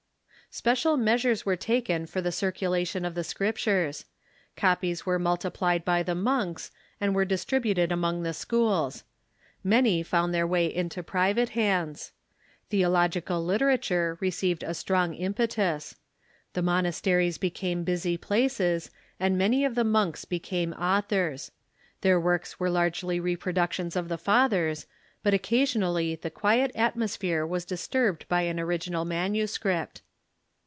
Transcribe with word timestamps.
Special 0.53 0.97
measures 0.97 1.45
were 1.45 1.55
taken 1.55 2.05
for 2.05 2.19
the 2.21 2.29
cii'culation 2.29 3.07
of 3.07 3.15
the 3.15 3.23
Script 3.23 3.59
ures. 3.61 4.03
Copies 4.57 5.05
were 5.05 5.17
multiplied 5.17 5.85
by 5.85 6.03
the 6.03 6.13
monks, 6.13 6.71
and 6.99 7.15
Avere 7.15 7.25
distrib 7.25 7.63
uted 7.73 7.89
among 7.89 8.23
the 8.23 8.33
schools. 8.33 9.05
Many 9.63 10.03
found 10.03 10.33
their 10.33 10.43
Avay 10.45 10.67
the 10.71 10.77
Scriptures 10.89 11.03
^^^^ 11.03 11.05
private 11.07 11.49
hands. 11.51 12.11
Theological 12.69 13.41
literature 13.41 14.17
received 14.19 14.61
a 14.63 14.73
strong 14.73 15.13
impetus. 15.13 15.95
The 16.51 16.61
monasteries 16.61 17.37
became 17.37 17.85
busy 17.85 18.17
places, 18.17 18.91
and 19.21 19.39
nianj^ 19.39 19.65
of 19.65 19.75
the 19.75 19.85
monks 19.85 20.25
became 20.25 20.73
authors. 20.73 21.51
Their 22.01 22.19
works 22.19 22.59
were 22.59 22.69
largely 22.69 23.21
reproductions 23.21 23.95
of 23.95 24.09
the 24.09 24.17
Fathers, 24.17 24.85
but 25.23 25.33
occasionally 25.33 26.15
the 26.15 26.29
quiet 26.29 26.71
atmosphere 26.75 27.45
was 27.47 27.63
disturbed 27.63 28.27
by 28.27 28.41
an 28.41 28.59
original 28.59 29.05
manuscript. 29.05 30.01